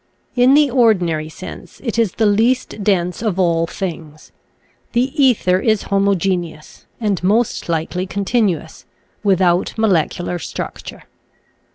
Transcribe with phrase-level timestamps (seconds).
[0.35, 4.31] In the ordinary sense it is the least dense of all things.
[4.93, 8.87] The ether is homogeneous, and most likely continuous—
[9.31, 11.03] without molecular struc ture.